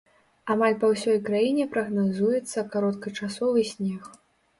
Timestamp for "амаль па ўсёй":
0.51-1.19